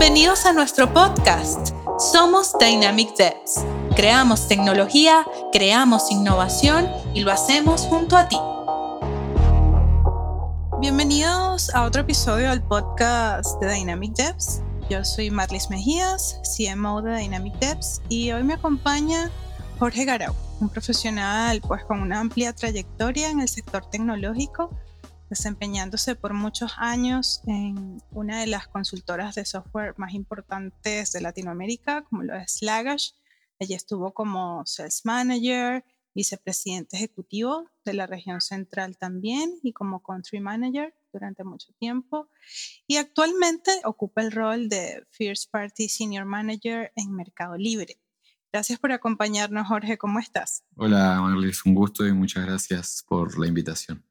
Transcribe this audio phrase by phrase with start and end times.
[0.00, 1.74] Bienvenidos a nuestro podcast.
[1.98, 3.62] Somos Dynamic Devs.
[3.94, 8.38] Creamos tecnología, creamos innovación y lo hacemos junto a ti.
[10.80, 14.62] Bienvenidos a otro episodio del podcast de Dynamic Devs.
[14.88, 19.30] Yo soy Marlis Mejías, CMO de Dynamic Devs, y hoy me acompaña
[19.78, 24.70] Jorge Garau, un profesional pues con una amplia trayectoria en el sector tecnológico
[25.30, 32.02] desempeñándose por muchos años en una de las consultoras de software más importantes de Latinoamérica,
[32.02, 33.12] como lo es Lagash.
[33.60, 35.84] Ella estuvo como Sales Manager,
[36.14, 42.28] vicepresidente ejecutivo de la región central también y como Country Manager durante mucho tiempo.
[42.88, 48.00] Y actualmente ocupa el rol de First Party Senior Manager en Mercado Libre.
[48.52, 49.96] Gracias por acompañarnos, Jorge.
[49.96, 50.64] ¿Cómo estás?
[50.74, 51.64] Hola, Marlis.
[51.64, 54.09] Un gusto y muchas gracias por la invitación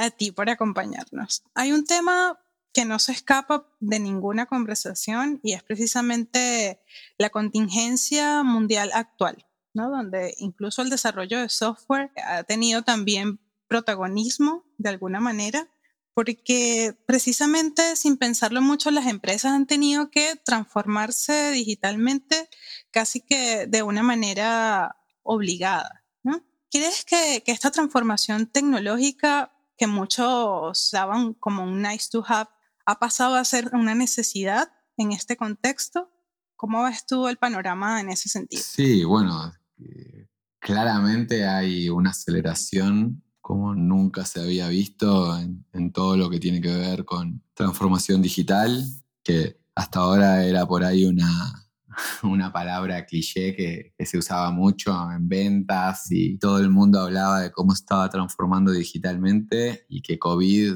[0.00, 1.42] a ti por acompañarnos.
[1.54, 2.38] Hay un tema
[2.72, 6.80] que no se escapa de ninguna conversación y es precisamente
[7.18, 9.90] la contingencia mundial actual, ¿no?
[9.90, 15.68] donde incluso el desarrollo de software ha tenido también protagonismo de alguna manera,
[16.14, 22.48] porque precisamente sin pensarlo mucho las empresas han tenido que transformarse digitalmente
[22.90, 26.04] casi que de una manera obligada.
[26.22, 26.42] ¿no?
[26.70, 32.50] ¿Crees que, que esta transformación tecnológica que muchos daban como un nice to have,
[32.84, 36.10] ha pasado a ser una necesidad en este contexto.
[36.54, 38.62] ¿Cómo ves tú el panorama en ese sentido?
[38.62, 40.28] Sí, bueno, eh,
[40.58, 46.60] claramente hay una aceleración como nunca se había visto en, en, todo lo que tiene
[46.60, 48.84] que ver con transformación digital,
[49.24, 51.69] que hasta ahora era por ahí una,
[52.22, 57.52] una palabra cliché que, se usaba mucho en ventas y todo el mundo hablaba de
[57.52, 60.74] cómo estaba transformando digitalmente y que COVID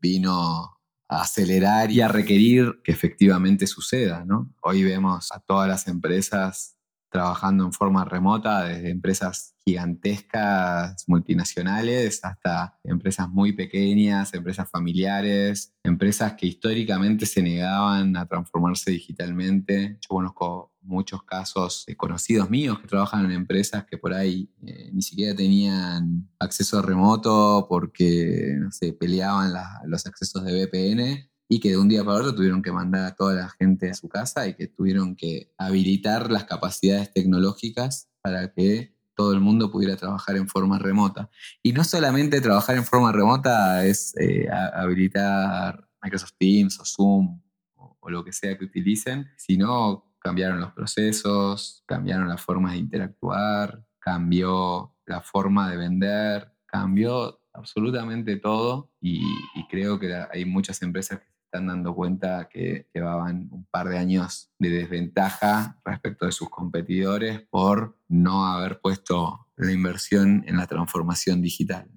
[0.00, 4.24] vino a acelerar y a requerir que efectivamente suceda.
[4.24, 4.52] ¿no?
[4.62, 6.76] Hoy vemos a todas las empresas
[7.12, 16.32] trabajando en forma remota, desde empresas gigantescas, multinacionales, hasta empresas muy pequeñas, empresas familiares, empresas
[16.32, 19.98] que históricamente se negaban a transformarse digitalmente.
[20.00, 24.90] Yo conozco muchos casos de conocidos míos que trabajan en empresas que por ahí eh,
[24.92, 29.52] ni siquiera tenían acceso remoto porque, no peleaban
[29.84, 33.14] los accesos de VPN y que de un día para otro tuvieron que mandar a
[33.14, 38.50] toda la gente a su casa y que tuvieron que habilitar las capacidades tecnológicas para
[38.54, 41.28] que todo el mundo pudiera trabajar en forma remota.
[41.62, 47.42] Y no solamente trabajar en forma remota es eh, habilitar Microsoft Teams o Zoom
[47.74, 52.78] o, o lo que sea que utilicen, sino cambiaron los procesos, cambiaron las formas de
[52.78, 59.22] interactuar, cambió la forma de vender, cambió absolutamente todo y,
[59.70, 64.50] creo que hay muchas empresas que están dando cuenta que llevaban un par de años
[64.58, 71.42] de desventaja respecto de sus competidores por no haber puesto la inversión en la transformación
[71.42, 71.90] digital.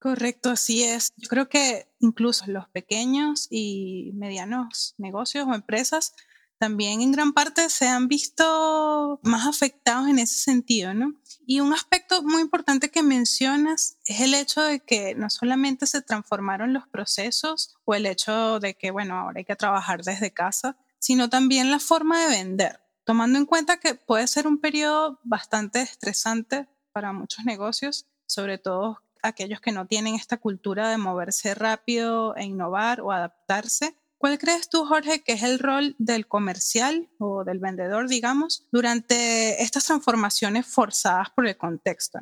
[0.00, 1.12] Correcto, así es.
[1.16, 6.12] Yo creo que incluso los pequeños y medianos negocios o empresas
[6.58, 11.14] también en gran parte se han visto más afectados en ese sentido, ¿no?
[11.46, 16.00] Y un aspecto muy importante que mencionas es el hecho de que no solamente se
[16.00, 20.76] transformaron los procesos o el hecho de que, bueno, ahora hay que trabajar desde casa,
[20.98, 25.82] sino también la forma de vender, tomando en cuenta que puede ser un periodo bastante
[25.82, 32.36] estresante para muchos negocios, sobre todo aquellos que no tienen esta cultura de moverse rápido
[32.36, 37.44] e innovar o adaptarse ¿Cuál crees tú, Jorge, que es el rol del comercial o
[37.44, 42.20] del vendedor, digamos, durante estas transformaciones forzadas por el contexto?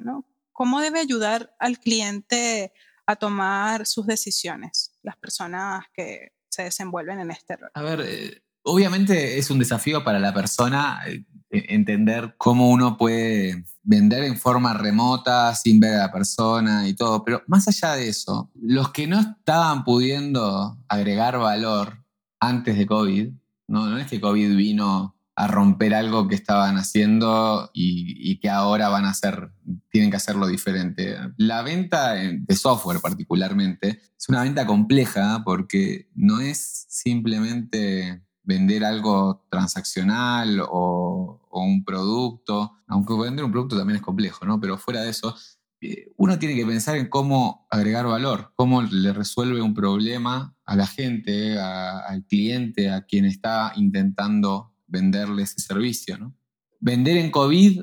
[0.51, 2.73] ¿Cómo debe ayudar al cliente
[3.07, 7.71] a tomar sus decisiones, las personas que se desenvuelven en este rol?
[7.73, 13.65] A ver, eh, obviamente es un desafío para la persona eh, entender cómo uno puede
[13.83, 17.25] vender en forma remota, sin ver a la persona y todo.
[17.25, 22.05] Pero más allá de eso, los que no estaban pudiendo agregar valor
[22.41, 23.31] antes de COVID,
[23.69, 29.07] no, es que COVID vino a romper algo que estaban haciendo y, que ahora van
[29.07, 29.51] a hacer,
[29.91, 31.17] tienen que hacerlo diferente.
[31.39, 39.45] La venta de software particularmente es una venta compleja porque no es simplemente vender algo
[39.51, 44.59] transaccional o, un producto, aunque vender un producto también es complejo, ¿no?
[44.59, 45.37] Pero fuera de eso,
[45.83, 50.77] eh, uno tiene que pensar en cómo agregar valor, cómo le resuelve un problema a
[50.77, 56.35] la gente, al cliente, a quien está intentando venderle ese servicio, ¿no?
[56.81, 57.83] Vender en COVID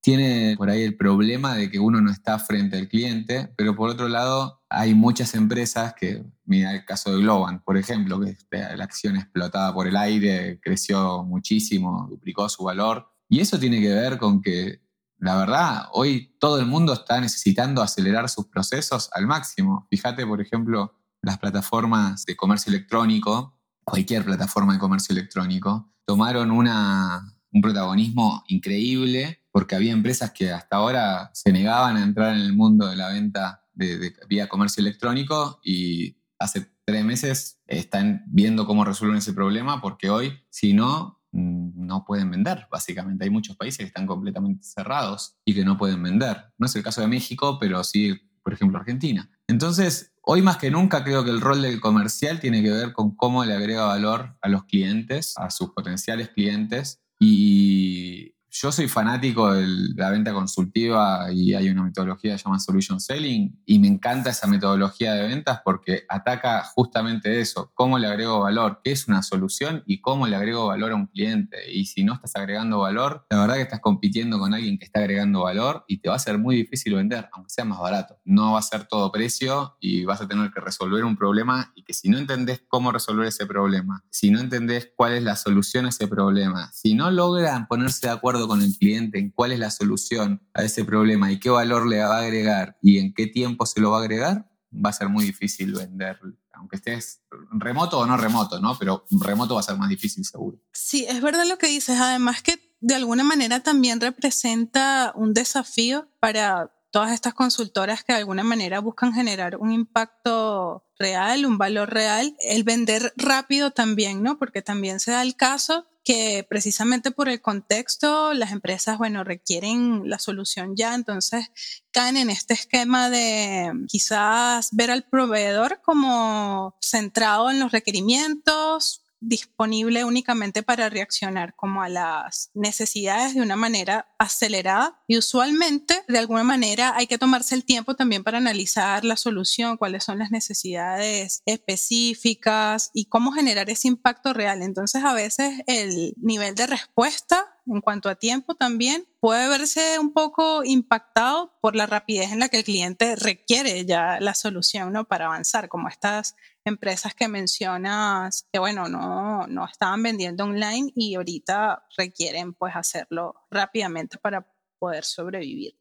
[0.00, 3.90] tiene por ahí el problema de que uno no está frente al cliente, pero por
[3.90, 8.76] otro lado hay muchas empresas que, mira el caso de Globan, por ejemplo, que este,
[8.76, 13.10] la acción explotada por el aire creció muchísimo, duplicó su valor.
[13.28, 14.82] Y eso tiene que ver con que,
[15.18, 19.86] la verdad, hoy todo el mundo está necesitando acelerar sus procesos al máximo.
[19.90, 27.36] Fíjate, por ejemplo, las plataformas de comercio electrónico, cualquier plataforma de comercio electrónico, tomaron una,
[27.52, 32.54] un protagonismo increíble porque había empresas que hasta ahora se negaban a entrar en el
[32.54, 38.84] mundo de la venta de, vía comercio electrónico y hace tres meses están viendo cómo
[38.84, 43.24] resuelven ese problema porque hoy, si no, mm, no pueden vender, básicamente.
[43.24, 46.52] Hay muchos países que están completamente cerrados y que no pueden vender.
[46.58, 49.30] No es el caso de México, pero sí, por ejemplo, Argentina.
[49.46, 53.14] Entonces, hoy más que nunca creo que el rol del comercial tiene que ver con
[53.16, 59.52] cómo le agrega valor a los clientes, a sus potenciales clientes y yo soy fanático
[59.52, 64.48] de la venta consultiva y hay una metodología llamada Solution Selling y me encanta esa
[64.48, 69.84] metodología de ventas porque ataca justamente eso, cómo le agrego valor, qué es una solución
[69.86, 71.70] y cómo le agrego valor a un cliente.
[71.72, 75.00] Y si no estás agregando valor, la verdad que estás compitiendo con alguien que está
[75.00, 78.18] agregando valor y te va a ser muy difícil vender, aunque sea más barato.
[78.24, 81.84] No va a ser todo precio y vas a tener que resolver un problema y
[81.84, 85.86] que si no entendés cómo resolver ese problema, si no entendés cuál es la solución
[85.86, 89.58] a ese problema, si no logran ponerse de acuerdo con el cliente en cuál es
[89.58, 93.26] la solución a ese problema y qué valor le va a agregar y en qué
[93.28, 96.18] tiempo se lo va a agregar, va a ser muy difícil vender,
[96.54, 97.22] aunque estés
[97.52, 98.76] remoto o no remoto, ¿no?
[98.78, 100.58] Pero remoto va a ser más difícil seguro.
[100.72, 102.00] Sí, es verdad lo que dices.
[102.00, 108.20] Además que de alguna manera también representa un desafío para todas estas consultoras que de
[108.20, 114.38] alguna manera buscan generar un impacto real, un valor real, el vender rápido también, ¿no?
[114.38, 120.08] Porque también se da el caso que precisamente por el contexto las empresas, bueno, requieren
[120.08, 121.50] la solución ya, entonces
[121.90, 130.04] caen en este esquema de quizás ver al proveedor como centrado en los requerimientos, disponible
[130.04, 136.44] únicamente para reaccionar como a las necesidades de una manera acelerada y usualmente de alguna
[136.44, 141.42] manera hay que tomarse el tiempo también para analizar la solución, cuáles son las necesidades
[141.46, 144.62] específicas y cómo generar ese impacto real.
[144.62, 150.12] Entonces a veces el nivel de respuesta en cuanto a tiempo también puede verse un
[150.12, 155.04] poco impactado por la rapidez en la que el cliente requiere ya la solución ¿no?
[155.04, 156.34] para avanzar, como estas
[156.68, 163.34] empresas que mencionas que, bueno, no, no estaban vendiendo online y ahorita requieren pues hacerlo
[163.50, 164.46] rápidamente para
[164.78, 165.74] poder sobrevivir.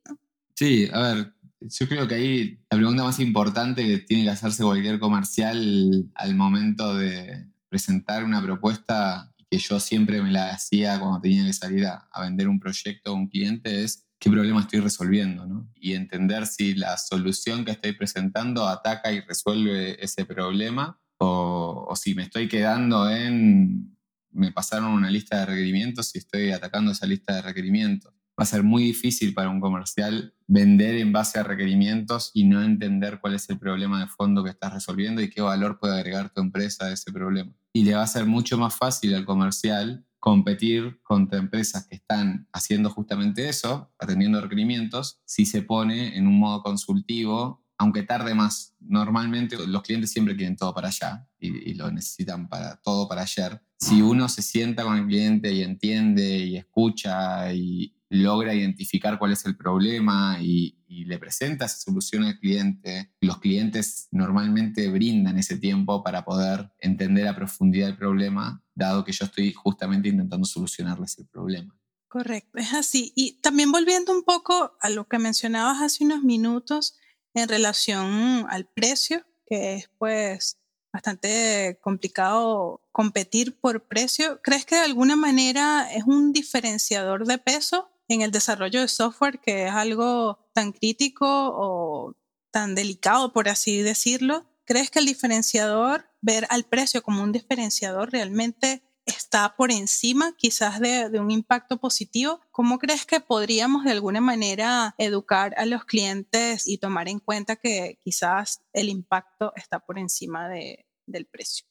[0.56, 4.63] Sí, a ver, yo creo que ahí la pregunta más importante que tiene que hacerse
[4.63, 11.22] cualquier comercial al momento de presentar una propuesta que yo siempre me la hacía cuando
[11.22, 15.46] tenía que salir a, vender un proyecto a un cliente es qué problema estoy resolviendo,
[15.46, 15.69] ¿no?
[15.75, 21.96] Y entender si la solución que estoy presentando ataca y resuelve ese problema o, o
[21.96, 23.98] si me estoy quedando en,
[24.31, 28.14] me pasaron una lista de requerimientos y estoy atacando esa lista de requerimientos.
[28.40, 32.62] Va a ser muy difícil para un comercial vender en base a requerimientos y no
[32.62, 36.31] entender cuál es el problema de fondo que estás resolviendo y qué valor puede agregar
[36.31, 40.04] tu empresa a ese problema y le va a ser mucho más fácil al comercial
[40.19, 46.40] competir contra empresas que están haciendo justamente eso, atendiendo requerimientos, si se pone en un
[46.40, 48.75] modo consultivo, aunque tarde más.
[48.80, 53.62] Normalmente los clientes siempre quieren todo para allá y, lo necesitan para todo para ayer.
[53.80, 59.33] Si uno se sienta con el cliente y entiende y escucha y, logra identificar cuál
[59.33, 65.57] es el problema y, le presenta esa solución al cliente, los clientes normalmente brindan ese
[65.57, 71.18] tiempo para poder entender a profundidad el problema, dado que yo estoy justamente intentando solucionarles
[71.19, 71.78] el problema.
[72.09, 73.14] Correcto, es así.
[73.16, 76.97] Y también volviendo un poco a lo que mencionabas hace unos minutos
[77.33, 80.57] en relación al precio, que es pues
[80.92, 84.42] bastante complicado competir por precio.
[84.42, 89.40] ¿Crees que de alguna manera es un diferenciador de peso en el desarrollo de software,
[89.40, 92.16] que es algo tan crítico o
[92.52, 98.11] tan delicado, por así decirlo, ¿crees que el diferenciador, ver al precio como un diferenciador
[98.11, 102.42] realmente está por encima quizás de, un impacto positivo?
[102.52, 107.56] ¿Cómo crees que podríamos de alguna manera educar a los clientes y tomar en cuenta
[107.56, 111.66] que quizás el impacto está por encima del precio?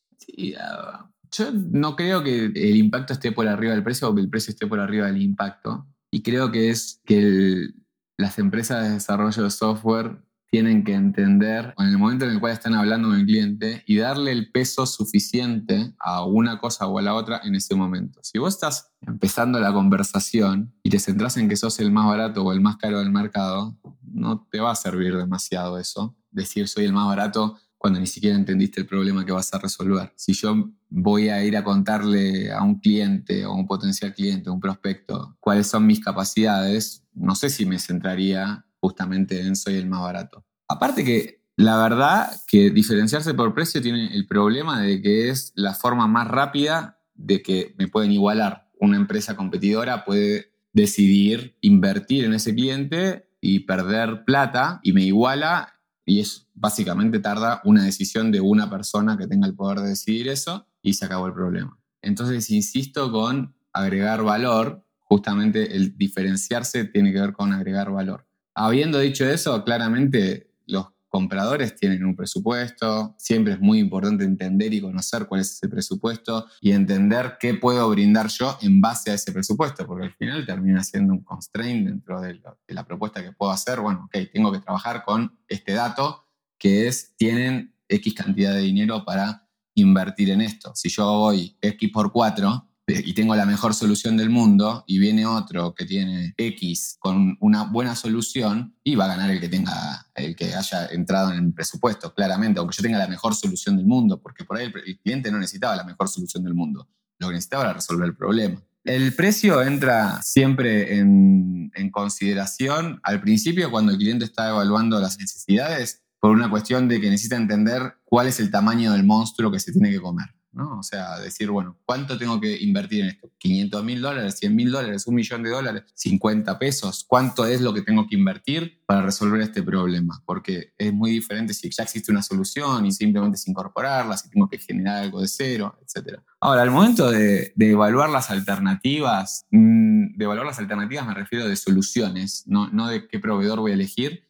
[0.59, 4.31] Ah, yo no creo que el impacto esté por arriba del precio o que el
[4.31, 5.87] precio esté por arriba del impacto.
[6.11, 7.71] Y creo que es que
[8.17, 12.53] las empresas de desarrollo de software tienen que entender en el momento en el cual
[12.53, 17.03] están hablando con el cliente y darle el peso suficiente a una cosa o a
[17.03, 18.21] la otra en ese momento.
[18.23, 22.45] Si vos estás empezando la conversación y te centras en que sos el más barato
[22.45, 26.17] o el más caro del mercado, no te va a servir demasiado eso.
[26.31, 30.13] Decir soy el más barato cuando ni siquiera entendiste el problema que vas a resolver.
[30.17, 34.59] Si yo voy a ir a contarle a un cliente o un potencial cliente, un
[34.59, 40.01] prospecto, cuáles son mis capacidades, no sé si me centraría justamente en soy el más
[40.01, 40.45] barato.
[40.67, 45.73] Aparte que la verdad que diferenciarse por precio tiene el problema de que es la
[45.73, 48.69] forma más rápida de que me pueden igualar.
[48.81, 55.76] Una empresa competidora puede decidir invertir en ese cliente y perder plata y me iguala
[56.07, 60.29] y es básicamente tarda una decisión de una persona que tenga el poder de decidir
[60.29, 61.79] eso y se acabó el problema.
[62.01, 68.27] Entonces insisto con agregar valor, justamente el diferenciarse tiene que ver con agregar valor.
[68.55, 70.87] Habiendo dicho eso, claramente los
[71.17, 76.45] compradores tienen un presupuesto, siempre es muy importante entender y conocer cuál es ese presupuesto
[76.61, 80.85] y entender qué puedo brindar yo en base a ese presupuesto, porque al final termina
[80.85, 83.81] siendo un constraint dentro de, la propuesta que puedo hacer.
[83.81, 86.27] Bueno, ok, tengo que trabajar con este dato
[86.59, 90.73] que es, tienen X cantidad de dinero para invertir en esto.
[90.75, 95.27] Si yo voy X por 4, y tengo la mejor solución del mundo y viene
[95.27, 100.07] otro que tiene X con una buena solución y va a ganar el que tenga
[100.15, 103.87] el que haya entrado en el presupuesto claramente aunque yo tenga la mejor solución del
[103.87, 106.89] mundo porque por ahí el, cliente no necesitaba la mejor solución del mundo
[107.19, 108.63] lo que necesitaba era resolver el problema.
[108.85, 113.01] El precio entra siempre en, en consideración.
[113.03, 117.37] Al principio cuando el cliente está evaluando las necesidades por una cuestión de que necesita
[117.37, 120.79] entender cuál es el tamaño del monstruo que se tiene que comer ¿no?
[120.79, 123.31] O sea, decir, bueno, ¿cuánto tengo que invertir en esto?
[123.39, 127.05] ¿500 mil dólares, 100 mil dólares, un millón de dólares, 50 pesos?
[127.07, 130.23] ¿Cuánto es lo que tengo que invertir para resolver este problema?
[130.25, 134.49] Porque es muy diferente si ya existe una solución y simplemente es incorporarla, si tengo
[134.49, 136.21] que generar algo de cero, etc.
[136.41, 141.57] Ahora, al momento de, evaluar las alternativas, mm, de evaluar las alternativas me refiero de
[141.57, 144.25] soluciones, no, no de qué proveedor voy a elegir.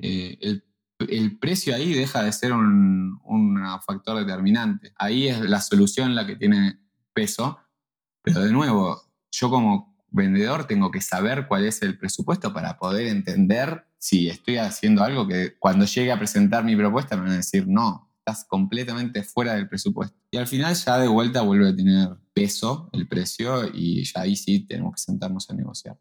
[0.00, 0.67] Eh, el
[0.98, 2.88] el precio ahí deja de ser un,
[3.86, 4.92] factor determinante.
[4.96, 6.78] Ahí es la solución la que tiene
[7.12, 7.58] peso,
[8.22, 9.00] pero de nuevo,
[9.30, 14.56] yo como vendedor tengo que saber cuál es el presupuesto para poder entender si estoy
[14.56, 18.44] haciendo algo que cuando llegue a presentar mi propuesta me van a decir, no, estás
[18.46, 20.16] completamente fuera del presupuesto.
[20.30, 24.36] Y al final ya de vuelta vuelve a tener peso el precio y ya ahí
[24.36, 25.98] sí tenemos que sentarnos a negociar.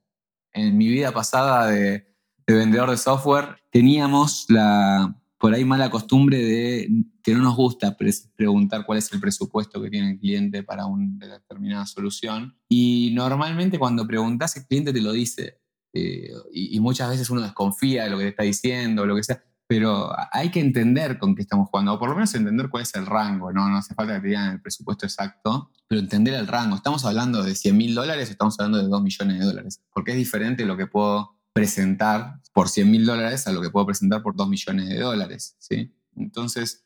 [0.54, 2.17] En mi vida pasada de
[2.48, 6.90] de vendedor de software, teníamos la por ahí mala costumbre de
[7.22, 7.96] que no nos gusta
[8.36, 12.58] preguntar cuál es el presupuesto que tiene el cliente para una determinada solución.
[12.68, 15.60] Y normalmente cuando preguntas, el cliente te lo dice.
[15.94, 19.44] Eh, y, muchas veces uno desconfía de lo que te está diciendo, lo que sea.
[19.68, 22.96] Pero hay que entender con qué estamos jugando, o por lo menos entender cuál es
[22.96, 23.68] el rango, ¿no?
[23.68, 26.78] No hace falta que te digan el presupuesto exacto, pero entender el rango.
[26.78, 29.84] ¿Estamos hablando de 100 mil dólares o estamos hablando de 2 millones de dólares?
[29.94, 33.86] Porque es diferente lo que puedo presentar por 100 mil dólares a lo que puedo
[33.86, 35.56] presentar por 2 millones de dólares.
[35.60, 35.94] ¿sí?
[36.16, 36.86] Entonces,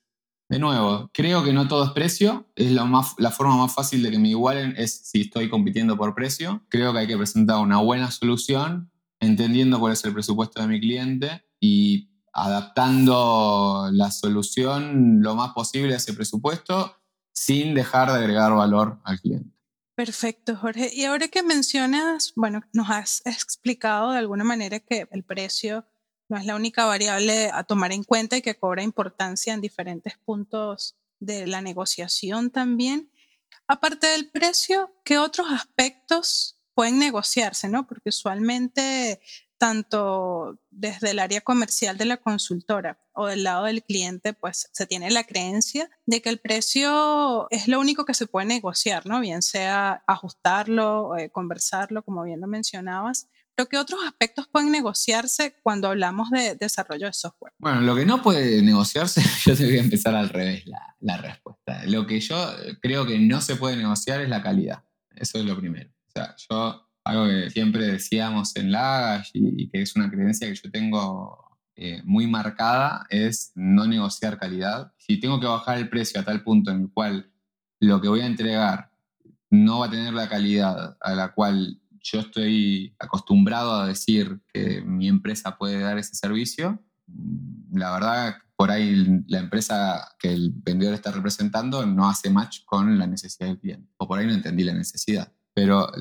[0.49, 2.45] de nuevo, creo que no todo es precio.
[2.55, 6.63] Es la, forma más fácil de que me igualen es si estoy compitiendo por precio.
[6.69, 10.79] Creo que hay que presentar una buena solución, entendiendo cuál es el presupuesto de mi
[10.79, 16.95] cliente y adaptando la solución lo más posible a ese presupuesto
[17.33, 19.60] sin dejar de agregar valor al cliente.
[20.03, 20.89] Perfecto, Jorge.
[20.91, 25.85] Y ahora que mencionas, bueno, nos has explicado de alguna manera que el precio
[26.27, 30.17] no es la única variable a tomar en cuenta y que cobra importancia en diferentes
[30.17, 33.11] puntos de la negociación también.
[33.67, 37.69] Aparte del precio, ¿qué otros aspectos pueden negociarse?
[37.69, 37.85] ¿no?
[37.85, 39.21] Porque usualmente
[39.61, 44.87] tanto desde el área comercial de la consultora o del lado del cliente, pues se
[44.87, 49.19] tiene la creencia de que el precio es lo único que se puede negociar, ¿no?
[49.19, 53.29] Bien sea ajustarlo, eh, conversarlo, como bien lo mencionabas.
[53.53, 57.53] Pero ¿qué otros aspectos pueden negociarse cuando hablamos de desarrollo de software?
[57.59, 61.17] Bueno, lo que no puede negociarse, yo te voy a empezar al revés la, la
[61.17, 61.83] respuesta.
[61.85, 62.35] Lo que yo
[62.81, 64.83] creo que no se puede negociar es la calidad.
[65.15, 65.91] Eso es lo primero.
[66.07, 70.55] O sea, yo algo que siempre decíamos en Lagash y, que es una creencia que
[70.55, 74.91] yo tengo eh, muy marcada, es no negociar calidad.
[74.97, 77.31] Si tengo que bajar el precio a tal punto en el cual
[77.79, 78.91] lo que voy a entregar
[79.49, 84.81] no va a tener la calidad a la cual yo estoy acostumbrado a decir que
[84.81, 90.51] mi empresa puede dar ese servicio, mm, la verdad, por ahí la empresa que el
[90.53, 93.91] vendedor está representando no hace match con la necesidad del cliente.
[93.97, 95.31] O por ahí no entendí la necesidad.
[95.53, 95.91] Pero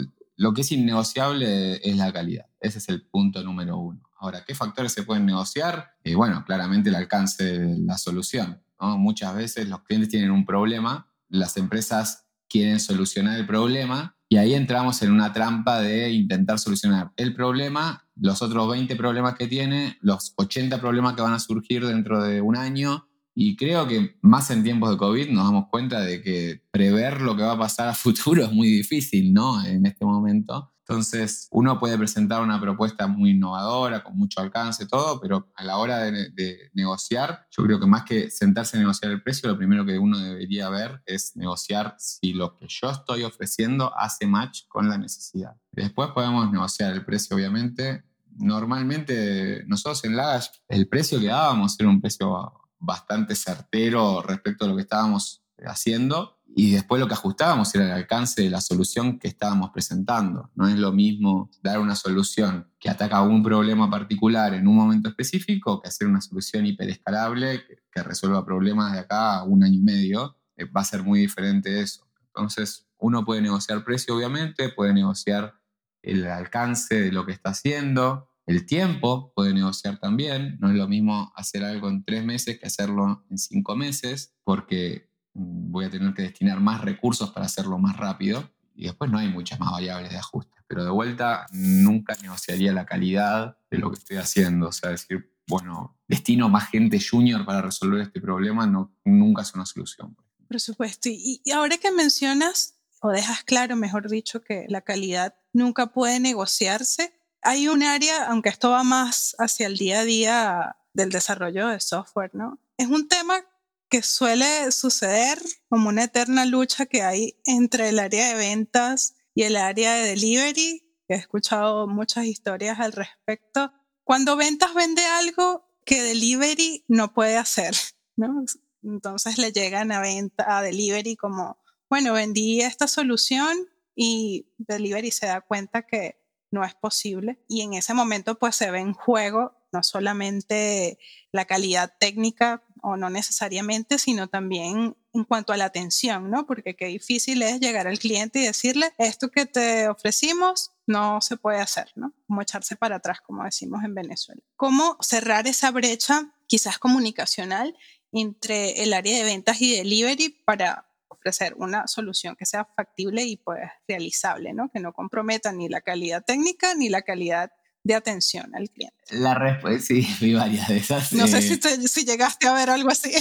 [0.40, 2.46] lo que es innegociable es la calidad.
[2.60, 4.00] Ese es el punto número uno.
[4.18, 5.90] Ahora, ¿qué factores se pueden negociar?
[6.02, 8.58] Y bueno, claramente el alcance de la solución.
[8.78, 14.54] Muchas veces los clientes tienen un problema, las empresas quieren solucionar el problema y ahí
[14.54, 19.98] entramos en una trampa de intentar solucionar el problema, los otros 20 problemas que tiene,
[20.00, 23.09] los 80 problemas que van a surgir dentro de un año.
[23.42, 27.34] Y creo que más en tiempos de COVID nos damos cuenta de que prever lo
[27.34, 29.64] que va a pasar a futuro es muy difícil, ¿no?
[29.64, 30.74] En este momento.
[30.86, 35.78] Entonces, uno puede presentar una propuesta muy innovadora, con mucho alcance, todo, pero a la
[35.78, 39.86] hora de, negociar, yo creo que más que sentarse a negociar el precio, lo primero
[39.86, 44.86] que uno debería ver es negociar si lo que yo estoy ofreciendo hace match con
[44.86, 45.56] la necesidad.
[45.72, 48.04] Después podemos negociar el precio, obviamente.
[48.36, 54.68] Normalmente, nosotros en Lagash, el precio que dábamos era un precio bastante certero respecto a
[54.68, 59.18] lo que estábamos haciendo y después lo que ajustábamos era el alcance de la solución
[59.18, 60.50] que estábamos presentando.
[60.54, 65.08] No es lo mismo dar una solución que ataca un problema particular en un momento
[65.08, 69.76] específico que hacer una solución hiperescalable que, que resuelva problemas de acá a un año
[69.76, 70.36] y medio.
[70.56, 72.06] Eh, va a ser muy diferente eso.
[72.26, 75.54] Entonces, uno puede negociar precio, obviamente, puede negociar
[76.02, 80.58] el alcance de lo que está haciendo, el tiempo puede negociar también.
[80.58, 85.08] No es lo mismo hacer algo en tres meses que hacerlo en cinco meses, porque
[85.32, 89.28] voy a tener que destinar más recursos para hacerlo más rápido y después no hay
[89.28, 90.56] muchas más variables de ajuste.
[90.66, 94.66] Pero de vuelta, nunca negociaría la calidad de lo que estoy haciendo.
[94.66, 99.54] O sea, decir, bueno, destino más gente junior para resolver este problema no, nunca es
[99.54, 100.16] una solución.
[100.48, 101.08] Por supuesto.
[101.08, 106.18] Y, y ahora que mencionas, o dejas claro, mejor dicho, que la calidad nunca puede
[106.18, 107.12] negociarse,
[107.42, 111.80] hay un área, aunque esto va más hacia el día a día del desarrollo de
[111.80, 112.58] software, ¿no?
[112.76, 113.44] Es un tema
[113.88, 119.42] que suele suceder como una eterna lucha que hay entre el área de ventas y
[119.42, 120.82] el área de delivery.
[121.08, 123.72] He escuchado muchas historias al respecto.
[124.04, 127.74] Cuando ventas vende algo que delivery no puede hacer,
[128.16, 128.44] ¿no?
[128.82, 133.58] Entonces le llegan a venta, a delivery como, bueno, vendí esta solución
[133.94, 136.19] y delivery se da cuenta que
[136.50, 140.98] no es posible y en ese momento pues se ve en juego no solamente
[141.32, 146.46] la calidad técnica o no necesariamente, sino también en cuanto a la atención, ¿no?
[146.46, 151.36] Porque qué difícil es llegar al cliente y decirle, esto que te ofrecimos no se
[151.36, 152.14] puede hacer, ¿no?
[152.26, 154.42] Como echarse para atrás, como decimos en Venezuela.
[154.56, 157.76] ¿Cómo cerrar esa brecha, quizás comunicacional,
[158.12, 160.89] entre el área de ventas y delivery para
[161.20, 164.70] ofrecer una solución que sea factible y pues realizable, ¿no?
[164.70, 167.50] Que no comprometa ni la calidad técnica ni la calidad
[167.82, 168.96] de atención al cliente.
[169.10, 171.12] La respuesta, sí, vi varias de esas.
[171.12, 173.12] No sé eh, si, llegaste a ver algo así.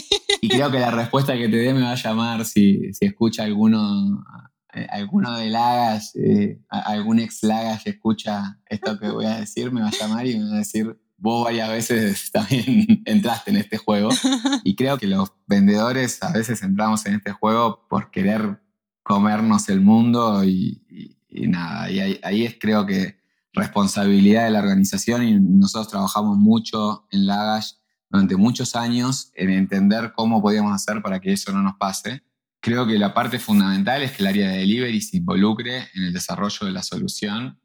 [0.41, 3.43] Y creo que la respuesta que te dé me va a llamar si, si escucha
[3.43, 4.25] alguno,
[4.73, 9.71] eh, alguno de Lagas, eh, algún ex Lagas que escucha esto que voy a decir,
[9.71, 13.58] me va a llamar y me va a decir, vos varias veces también entraste en
[13.58, 14.10] este juego.
[14.63, 18.62] Y creo que los vendedores a veces entramos en este juego por querer
[19.03, 20.84] comernos el mundo y,
[21.29, 23.19] nada, y ahí, ahí es creo que
[23.53, 27.71] responsabilidad de la organización y nosotros trabajamos mucho en Lagash
[28.10, 32.23] durante muchos años en entender cómo podíamos hacer para que eso no nos pase.
[32.62, 36.13] Creo que la parte fundamental es que el área de delivery se involucre en el
[36.13, 37.60] desarrollo de la solución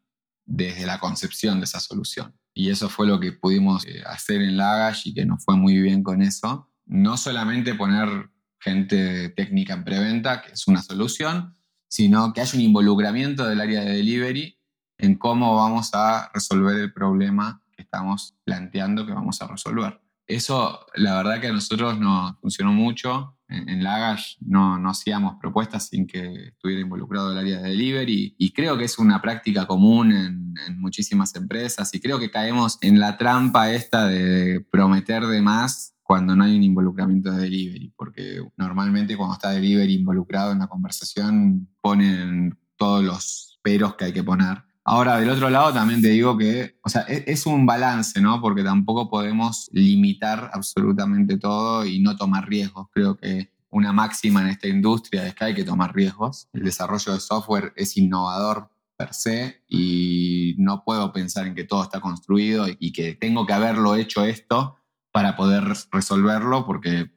[0.47, 2.35] desde la concepción de esa solución.
[2.55, 5.81] Y eso fue lo que pudimos eh, hacer en Lagash y que nos fue muy
[5.81, 6.71] bien con eso.
[6.87, 11.57] No solamente poner gente técnica en preventa, que es una solución,
[11.89, 14.59] sino que haya un involucramiento del área de delivery
[14.99, 20.01] en cómo vamos a resolver el problema que estamos planteando que vamos a resolver.
[20.27, 23.34] Eso, la verdad que a nosotros nos funcionó mucho.
[23.49, 28.35] En, Lagash no, no hacíamos propuestas sin que estuviera involucrado el área de delivery.
[28.39, 31.95] Y creo que es una práctica común en, en muchísimas empresas.
[31.95, 36.55] Y creo que caemos en la trampa esta de prometer de más cuando no hay
[36.55, 43.03] un involucramiento de delivery, porque normalmente cuando está delivery involucrado en la conversación ponen todos
[43.03, 47.07] los peros que hay que poner Ahora, del otro lado también te digo que, sea,
[47.09, 48.41] e-, es, un balance, ¿no?
[48.41, 52.89] Porque tampoco podemos limitar absolutamente todo y no tomar riesgos.
[52.93, 56.49] Creo que una máxima en esta industria es que hay que tomar riesgos.
[56.53, 61.83] El desarrollo de software es innovador per se y no puedo pensar en que todo
[61.83, 64.77] está construido y que tengo que haberlo hecho esto
[65.11, 67.11] para poder resolverlo porque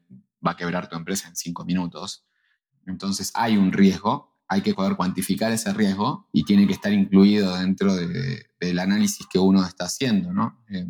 [0.45, 2.25] va a quebrar tu empresa en cinco minutos.
[2.86, 7.57] Entonces hay un riesgo hay que poder cuantificar ese riesgo y tiene que estar incluido
[7.57, 10.63] dentro del análisis que uno está haciendo, ¿no?
[10.69, 10.86] Eh,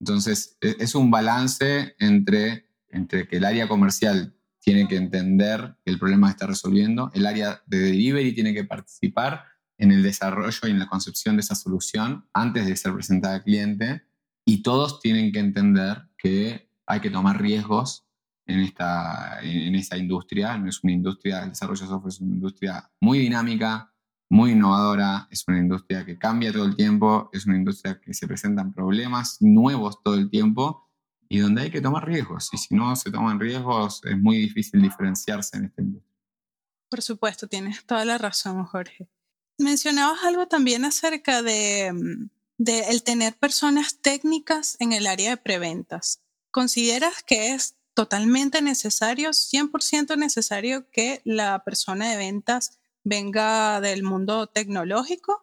[0.00, 5.90] entonces, e, es un balance entre, entre que el área comercial tiene que entender que
[5.90, 9.44] el problema está resolviendo, el área de delivery tiene que participar
[9.76, 13.42] en el desarrollo y en la concepción de esa solución antes de ser presentada al
[13.42, 14.02] cliente
[14.44, 18.06] y todos tienen que entender que hay que tomar riesgos
[18.46, 20.62] en, esta, en esa industria.
[20.66, 23.92] Es una industria, el desarrollo de software es una industria muy dinámica,
[24.30, 28.26] muy innovadora, es una industria que cambia todo el tiempo, es una industria que se
[28.26, 30.88] presentan problemas nuevos todo el tiempo
[31.28, 32.48] y donde hay que tomar riesgos.
[32.52, 36.12] Y si no se toman riesgos, es muy difícil diferenciarse en esta industria.
[36.88, 39.08] Por supuesto, tienes toda la razón, Jorge.
[39.58, 42.28] Mencionabas algo también acerca de, mm,
[42.58, 46.22] de el tener personas técnicas en el área de preventas.
[46.50, 54.46] ¿Consideras que es totalmente necesario, 100% necesario que la persona de ventas venga del mundo
[54.46, 55.40] tecnológico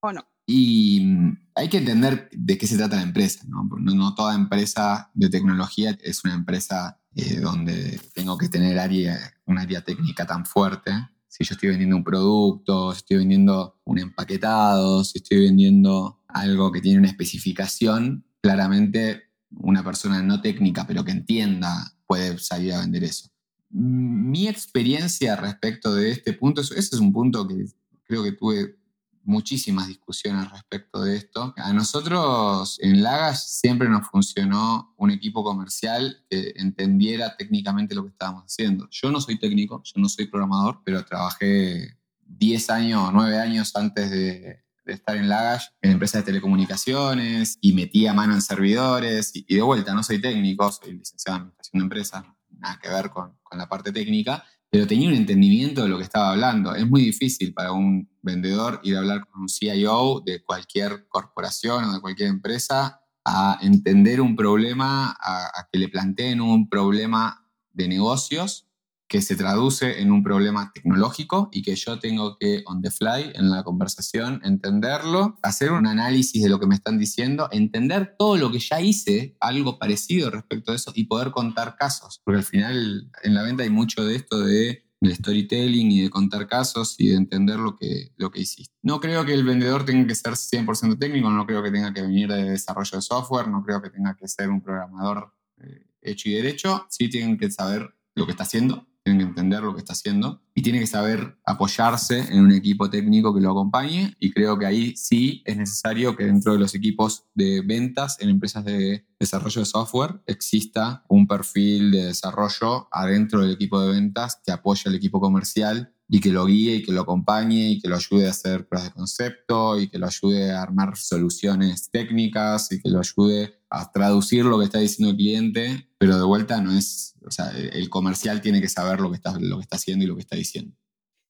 [0.00, 0.26] o no?
[0.46, 3.68] Y mm, hay que entender de qué se trata la empresa, ¿no?
[3.78, 9.58] No, toda empresa de tecnología es una empresa eh, donde tengo que tener área, un
[9.58, 10.90] área técnica tan fuerte.
[11.28, 16.80] Si yo estoy vendiendo un producto, estoy vendiendo un empaquetado, si estoy vendiendo algo que
[16.80, 23.04] tiene una especificación, claramente una persona no técnica pero que entienda puede salir a vender
[23.04, 23.28] eso.
[23.70, 27.66] Mi experiencia respecto de este punto, ese es un punto que
[28.04, 28.76] creo que tuve
[29.22, 31.54] muchísimas discusiones respecto de esto.
[31.56, 38.10] A nosotros en Lagas siempre nos funcionó un equipo comercial que entendiera técnicamente lo que
[38.10, 38.88] estábamos haciendo.
[38.90, 43.76] Yo no soy técnico, yo no soy programador, pero trabajé 10 años o 9 años
[43.76, 49.54] antes de, estar en Lagash en empresas de telecomunicaciones y metía mano en servidores y,
[49.54, 52.24] de vuelta, no soy técnico, soy licenciado en administración de empresas,
[52.58, 56.04] nada que ver con, con la parte técnica, pero tenía un entendimiento de lo que
[56.04, 56.74] estaba hablando.
[56.74, 61.84] Es muy difícil para un vendedor ir a hablar con un CIO de cualquier corporación
[61.84, 67.88] o de cualquier empresa a entender un problema, a que le planteen un problema de
[67.88, 68.69] negocios
[69.10, 73.32] que se traduce en un problema tecnológico y que yo tengo que, on the fly,
[73.34, 78.36] en la conversación, entenderlo, hacer un análisis de lo que me están diciendo, entender todo
[78.36, 82.20] lo que ya hice, algo parecido respecto a eso, y poder contar casos.
[82.24, 86.46] Porque al final en la venta hay mucho de esto de, storytelling y de contar
[86.46, 88.76] casos y de entender lo que, lo que hiciste.
[88.82, 92.02] No creo que el vendedor tenga que ser 100% técnico, no creo que tenga que
[92.02, 96.28] venir de desarrollo de software, no creo que tenga que ser un programador eh, hecho
[96.28, 99.80] y derecho, sí tienen que saber lo que está haciendo tiene que entender lo que
[99.80, 104.32] está haciendo y tiene que saber apoyarse en un equipo técnico que lo acompañe y
[104.32, 108.64] creo que ahí sí es necesario que dentro de los equipos de ventas en empresas
[108.64, 114.52] de desarrollo de software exista un perfil de desarrollo adentro del equipo de ventas que
[114.52, 117.94] apoye al equipo comercial y que lo guíe y que lo acompañe y que lo
[117.94, 122.82] ayude a hacer pruebas de concepto y que lo ayude a armar soluciones técnicas y
[122.82, 126.76] que lo ayude a traducir lo que está diciendo el cliente, pero de vuelta no
[126.76, 130.04] es, o sea, el comercial tiene que saber lo que está, lo que está haciendo
[130.04, 130.76] y lo que está diciendo.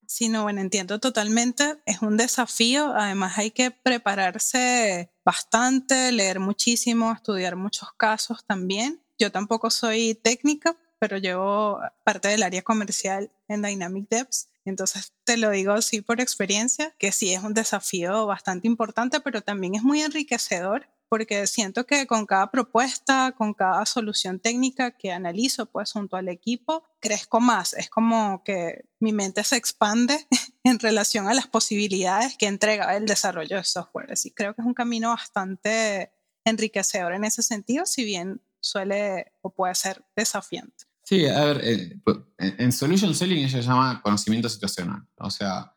[0.07, 1.77] Sí, no, bueno, entiendo totalmente.
[1.87, 2.93] Es un desafío.
[2.97, 9.01] Además, hay que prepararse bastante, leer muchísimo, estudiar muchos casos también.
[9.21, 15.37] Yo tampoco soy técnica, pero llevo parte del área comercial en Dynamic Devs entonces, te
[15.37, 19.83] lo digo así por experiencia, que sí es un desafío bastante importante, pero también es
[19.83, 25.91] muy enriquecedor porque siento que con cada propuesta, con cada solución técnica que analizo pues
[25.91, 27.75] junto al equipo, crezco más.
[27.75, 30.29] Es como que mi mente se expande
[30.63, 34.13] en relación a las posibilidades que entrega el desarrollo de software.
[34.13, 36.13] Así creo que es un camino bastante
[36.45, 40.90] enriquecedor en ese sentido, si bien suele o puede ser desafiante.
[41.11, 45.03] Sí, a ver, eh, pues, en solution selling ella se llama conocimiento situacional.
[45.17, 45.75] O sea,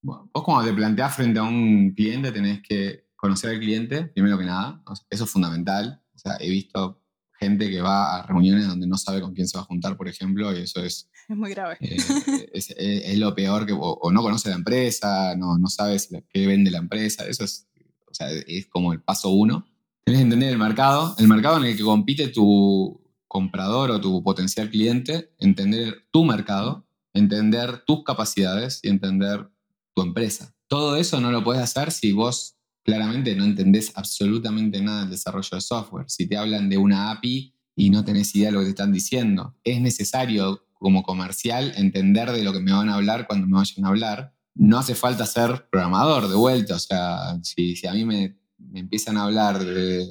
[0.00, 4.44] vos cuando te planteás frente a un cliente tenés que conocer al cliente, primero que
[4.44, 4.80] nada.
[5.10, 6.00] eso es fundamental.
[6.14, 7.02] O sea, he visto
[7.40, 10.06] gente que va a reuniones donde no sabe con quién se va a juntar, por
[10.06, 11.10] ejemplo, y eso es...
[11.28, 11.76] Es muy grave.
[11.80, 16.70] Eh, es, lo peor, que, o, no conoce la empresa, no, no sabes qué vende
[16.70, 17.66] la empresa, eso es,
[18.06, 19.66] o sea, es como el paso uno.
[20.04, 24.22] Tienes que entender el mercado, el mercado en el que compite tu, comprador o tu
[24.22, 29.48] potencial cliente, entender tu mercado, entender tus capacidades y entender
[29.94, 30.54] tu empresa.
[30.66, 35.50] Todo eso no lo puedes hacer si vos claramente no entendés absolutamente nada del desarrollo
[35.52, 36.06] de software.
[36.08, 38.92] Si te hablan de una API y no tenés idea de lo que te están
[38.92, 43.58] diciendo, es necesario como comercial entender de lo que me van a hablar cuando me
[43.58, 44.34] vayan a hablar.
[44.54, 48.80] No hace falta ser programador de vuelta, o sea, si, si a mí me me
[48.80, 50.06] empiezan a hablar de,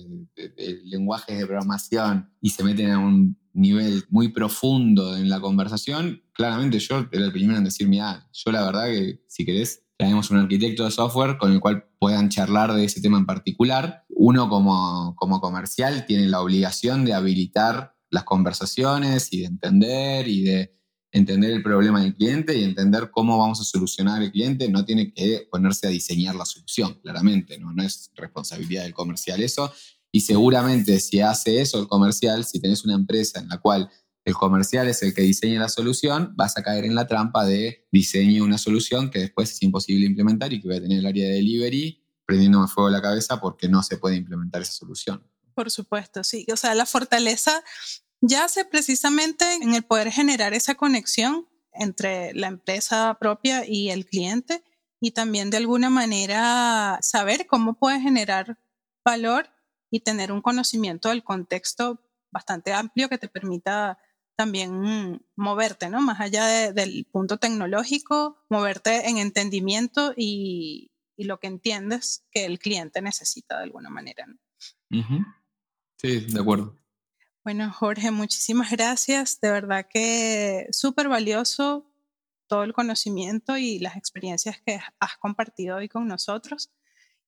[0.86, 6.80] lenguajes de programación y se meten a un nivel muy profundo en la conversación, claramente
[6.80, 10.38] yo era el primero en decir, mira, yo la verdad que si querés, traemos un
[10.38, 14.06] arquitecto de software con el cual puedan charlar de ese tema en particular.
[14.10, 20.44] Uno como, como comercial tiene la obligación de habilitar las conversaciones y de entender y
[20.44, 20.78] de
[21.12, 24.70] entender el problema del cliente y entender cómo vamos a solucionar el cliente.
[24.70, 29.42] No tiene que ponerse a diseñar la solución, claramente, no, no es responsabilidad del comercial
[29.42, 29.72] eso.
[30.12, 33.90] Y seguramente si hace eso el comercial, si tenés una empresa en la cual
[34.28, 37.88] el comercial es el que diseña la solución, vas a caer en la trampa de
[37.92, 41.28] diseño una solución que después es imposible implementar y que voy a tener el área
[41.28, 45.24] de delivery prendiéndome fuego la cabeza porque no se puede implementar esa solución.
[45.54, 46.46] Por supuesto, sí.
[46.52, 47.64] O sea, la fortaleza
[48.22, 54.64] yace precisamente en el poder generar esa conexión entre la empresa propia y el cliente
[55.00, 58.58] y también de alguna manera saber cómo puede generar
[59.06, 59.50] valor
[59.92, 62.02] y tener un conocimiento del contexto
[62.32, 64.00] bastante amplio que te permita
[64.36, 66.00] también moverte, ¿no?
[66.02, 73.02] Más allá del punto tecnológico, moverte en entendimiento y, lo que entiendes que el cliente
[73.02, 74.28] necesita de alguna manera.
[75.98, 76.78] Sí, de acuerdo.
[77.48, 79.40] Bueno, Jorge, muchísimas gracias.
[79.40, 81.90] De verdad que súper valioso
[82.46, 86.70] todo el conocimiento y las experiencias que has compartido hoy con nosotros.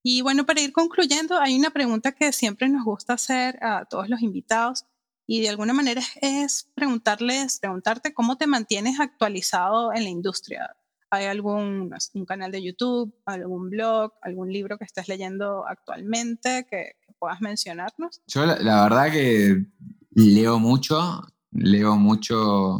[0.03, 4.10] Y bueno, para ir concluyendo, hay una pregunta que siempre nos gusta hacer a todos
[4.10, 4.84] los invitados
[5.25, 10.75] y de alguna manera es preguntarles, preguntarte cómo te mantienes actualizado en la industria.
[11.12, 16.97] ¿Hay algún un canal de YouTube, algún blog, algún libro que estés leyendo actualmente que,
[17.17, 18.21] puedas mencionarnos?
[18.27, 19.65] Yo la, verdad que
[20.12, 22.78] leo mucho, leo mucho.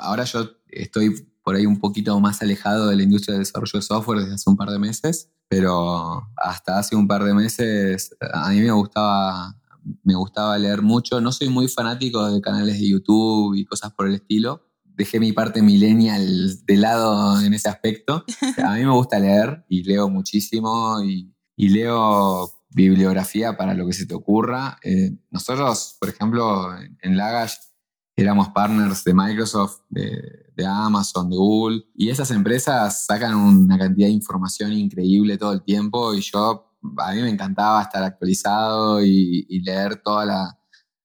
[0.00, 3.82] ahora yo estoy por ahí un poquito más alejado de la industria del desarrollo de
[3.82, 8.48] software desde hace un par de meses, pero hasta hace un par de meses a
[8.48, 9.54] mí me gustaba,
[10.02, 11.20] me gustaba leer mucho.
[11.20, 14.66] No soy muy fanático de canales de YouTube y cosas por el estilo.
[14.84, 18.24] Dejé mi parte millennial de lado en ese aspecto.
[18.64, 24.04] A mí me gusta leer y leo muchísimo y, leo bibliografía para lo que se
[24.04, 24.78] te ocurra.
[24.82, 26.68] Eh, nosotros, por ejemplo,
[27.00, 27.54] en Lagash
[28.16, 34.12] éramos partners de Microsoft, de, Amazon, de Google, y esas empresas sacan una cantidad de
[34.12, 40.02] información increíble todo el tiempo y yo, a mí me encantaba estar actualizado y, leer
[40.02, 40.54] todas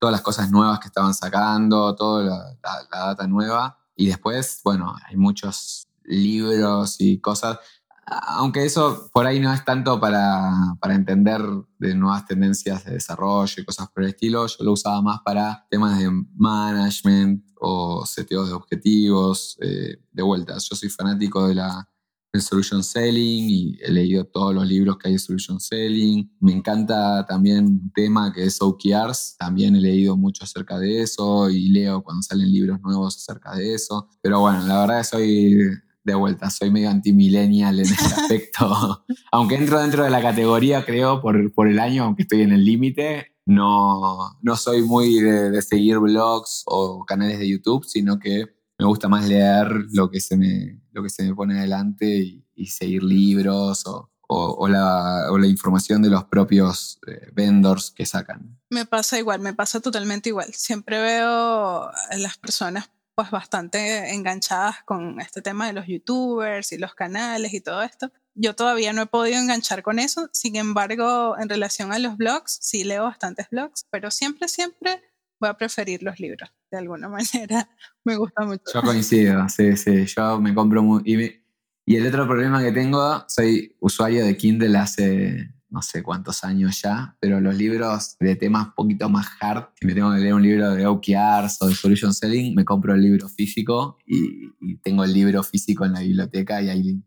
[0.02, 2.58] las cosas nuevas que estaban sacando, toda la,
[2.92, 3.78] la data nueva.
[3.96, 7.60] Y después, bueno, hay muchos libros y cosas
[8.10, 11.42] aunque eso por ahí no es tanto para, entender
[11.78, 15.66] de nuevas tendencias de desarrollo y cosas por el estilo, yo lo usaba más para
[15.70, 19.58] temas de management o seteos de objetivos.
[19.62, 21.88] Eh, de vuelta, yo soy fanático de la,
[22.32, 26.32] del solution selling y he leído todos los libros que hay de solution selling.
[26.40, 31.50] Me encanta también un tema que es OKRs, también he leído mucho acerca de eso
[31.50, 34.10] y leo cuando salen libros nuevos acerca de eso.
[34.22, 39.06] Pero bueno, la verdad es que soy de vuelta, soy medio anti-millennial en ese aspecto.
[39.32, 42.64] aunque entro dentro de la categoría, creo, por, por el año, aunque estoy en el
[42.66, 48.46] límite, no, no soy muy de, seguir blogs o canales de YouTube, sino que
[48.78, 52.46] me gusta más leer lo que se me, lo que se me pone adelante y,
[52.68, 58.60] seguir libros o, o, la, o, la, información de los propios eh, vendors que sacan.
[58.70, 60.54] Me pasa igual, me pasa totalmente igual.
[60.54, 66.78] Siempre veo a las personas pues bastante enganchadas con este tema de los youtubers y
[66.78, 68.14] los canales y todo esto.
[68.34, 72.60] Yo todavía no he podido enganchar con eso, sin embargo, en relación a los blogs,
[72.62, 75.04] sí leo bastantes blogs, pero siempre, siempre
[75.38, 77.70] voy a preferir los libros, de alguna manera.
[78.06, 78.64] Me gusta mucho.
[78.74, 81.02] Yo coincido, sí, sí, yo me compro muy...
[81.04, 81.44] Y,
[81.86, 86.82] y el otro problema que tengo, soy usuario de Kindle hace no sé cuántos años
[86.82, 90.34] ya, pero los libros de temas un poquito más hard, si me tengo que leer
[90.34, 94.50] un libro de OKRs o de Solution Selling, me compro el libro físico y,
[94.82, 97.04] tengo el libro físico en la biblioteca y ahí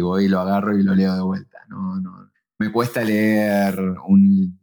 [0.00, 1.58] voy y lo agarro y lo leo de vuelta.
[1.68, 2.30] No, no.
[2.58, 4.58] Me cuesta leer un,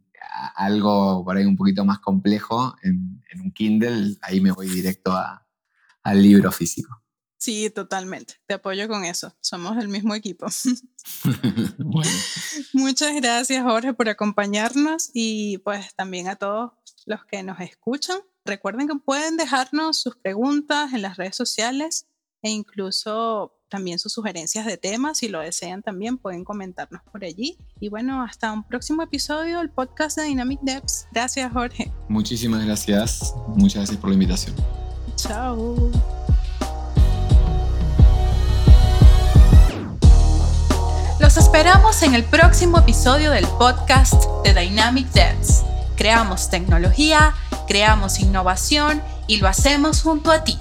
[0.54, 5.14] algo por ahí un poquito más complejo en, un Kindle, ahí me voy directo
[6.02, 7.02] al libro físico.
[7.38, 8.34] Sí, totalmente.
[8.46, 9.34] Te apoyo con eso.
[9.40, 10.46] Somos el mismo equipo.
[12.72, 16.72] Muchas gracias, Jorge, por acompañarnos y pues también a todos
[17.04, 18.18] los que nos escuchan.
[18.44, 22.06] Recuerden que pueden dejarnos sus preguntas en las redes sociales
[22.42, 25.18] e incluso también sus sugerencias de temas.
[25.18, 27.58] Si lo desean también pueden comentarnos por allí.
[27.80, 31.08] Y bueno, hasta un próximo episodio del podcast de Dynamic Devs.
[31.12, 31.92] Gracias, Jorge.
[32.08, 33.34] Muchísimas gracias.
[33.48, 34.54] Muchas gracias por la invitación.
[35.16, 36.15] Chao.
[41.36, 45.64] Esperamos en el próximo episodio del podcast de Dynamic Devs.
[45.94, 47.34] Creamos tecnología,
[47.68, 50.56] creamos innovación y lo hacemos junto a ti.